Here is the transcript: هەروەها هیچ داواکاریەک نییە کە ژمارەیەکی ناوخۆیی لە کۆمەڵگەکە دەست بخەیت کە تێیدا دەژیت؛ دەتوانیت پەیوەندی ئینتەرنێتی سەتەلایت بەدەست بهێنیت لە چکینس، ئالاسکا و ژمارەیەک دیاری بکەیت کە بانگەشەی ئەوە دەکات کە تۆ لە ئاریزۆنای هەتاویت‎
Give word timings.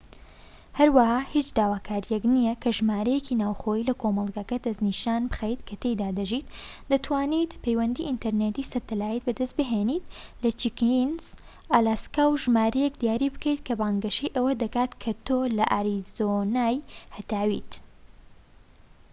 هەروەها 0.79 1.19
هیچ 1.33 1.47
داواکاریەک 1.59 2.23
نییە 2.33 2.53
کە 2.61 2.69
ژمارەیەکی 2.77 3.39
ناوخۆیی 3.43 3.87
لە 3.89 3.93
کۆمەڵگەکە 4.01 4.57
دەست 4.65 4.81
بخەیت 5.31 5.61
کە 5.67 5.75
تێیدا 5.81 6.09
دەژیت؛ 6.19 6.47
دەتوانیت 6.91 7.51
پەیوەندی 7.63 8.07
ئینتەرنێتی 8.09 8.69
سەتەلایت 8.71 9.21
بەدەست 9.27 9.55
بهێنیت 9.59 10.05
لە 10.43 10.49
چکینس، 10.61 11.25
ئالاسکا 11.71 12.23
و 12.29 12.39
ژمارەیەک 12.43 12.93
دیاری 13.01 13.33
بکەیت 13.33 13.61
کە 13.67 13.73
بانگەشەی 13.79 14.33
ئەوە 14.35 14.53
دەکات 14.63 14.91
کە 15.03 15.11
تۆ 15.25 15.39
لە 15.57 15.65
ئاریزۆنای 15.71 16.77
هەتاویت‎ 17.15 17.73